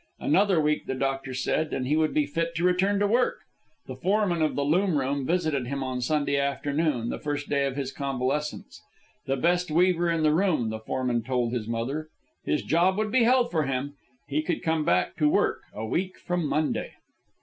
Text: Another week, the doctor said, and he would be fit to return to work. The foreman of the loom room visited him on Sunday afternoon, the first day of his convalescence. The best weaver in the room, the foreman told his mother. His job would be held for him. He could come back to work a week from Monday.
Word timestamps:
Another 0.19 0.59
week, 0.59 0.87
the 0.87 0.95
doctor 0.95 1.31
said, 1.35 1.71
and 1.73 1.85
he 1.85 1.95
would 1.95 2.11
be 2.11 2.25
fit 2.25 2.55
to 2.55 2.63
return 2.63 2.97
to 2.97 3.05
work. 3.05 3.41
The 3.85 3.95
foreman 3.95 4.41
of 4.41 4.55
the 4.55 4.63
loom 4.65 4.97
room 4.97 5.27
visited 5.27 5.67
him 5.67 5.83
on 5.83 6.01
Sunday 6.01 6.37
afternoon, 6.37 7.09
the 7.09 7.19
first 7.19 7.49
day 7.49 7.67
of 7.67 7.75
his 7.75 7.91
convalescence. 7.91 8.81
The 9.27 9.37
best 9.37 9.69
weaver 9.69 10.09
in 10.09 10.23
the 10.23 10.33
room, 10.33 10.71
the 10.71 10.79
foreman 10.79 11.21
told 11.21 11.53
his 11.53 11.67
mother. 11.67 12.09
His 12.43 12.63
job 12.63 12.97
would 12.97 13.11
be 13.11 13.25
held 13.25 13.51
for 13.51 13.67
him. 13.67 13.93
He 14.27 14.41
could 14.41 14.63
come 14.63 14.83
back 14.83 15.17
to 15.17 15.29
work 15.29 15.61
a 15.71 15.85
week 15.85 16.17
from 16.17 16.47
Monday. 16.47 16.93